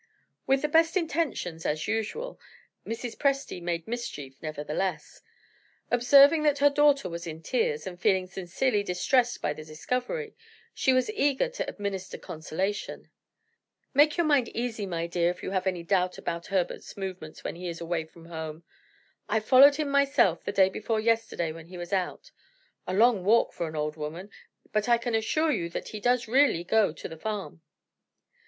With 0.47 0.63
the 0.63 0.67
best 0.67 0.97
intentions 0.97 1.63
(as 1.63 1.87
usual) 1.87 2.39
Mrs. 2.87 3.15
Presty 3.15 3.61
made 3.61 3.87
mischief, 3.87 4.33
nevertheless. 4.41 5.21
Observing 5.91 6.41
that 6.41 6.57
her 6.57 6.71
daughter 6.71 7.07
was 7.07 7.27
in 7.27 7.43
tears, 7.43 7.85
and 7.85 8.01
feeling 8.01 8.25
sincerely 8.25 8.81
distressed 8.81 9.43
by 9.43 9.53
the 9.53 9.63
discovery, 9.63 10.33
she 10.73 10.91
was 10.91 11.11
eager 11.11 11.49
to 11.49 11.69
administer 11.69 12.17
consolation. 12.17 13.11
"Make 13.93 14.17
your 14.17 14.25
mind 14.25 14.49
easy, 14.55 14.87
my 14.87 15.05
dear, 15.05 15.29
if 15.29 15.43
you 15.43 15.51
have 15.51 15.67
any 15.67 15.83
doubt 15.83 16.17
about 16.17 16.47
Herbert's 16.47 16.97
movements 16.97 17.43
when 17.43 17.55
he 17.55 17.67
is 17.67 17.79
away 17.79 18.05
from 18.05 18.25
home. 18.25 18.63
I 19.29 19.39
followed 19.39 19.75
him 19.75 19.89
myself 19.91 20.43
the 20.43 20.51
day 20.51 20.69
before 20.69 20.99
yesterday 20.99 21.51
when 21.51 21.67
he 21.67 21.77
went 21.77 21.93
out. 21.93 22.31
A 22.87 22.93
long 22.95 23.23
walk 23.23 23.53
for 23.53 23.67
an 23.67 23.75
old 23.75 23.97
woman 23.97 24.31
but 24.73 24.89
I 24.89 24.97
can 24.97 25.13
assure 25.13 25.51
you 25.51 25.69
that 25.69 25.89
he 25.89 25.99
does 25.99 26.27
really 26.27 26.63
go 26.63 26.91
to 26.91 27.07
the 27.07 27.19
farm." 27.19 27.61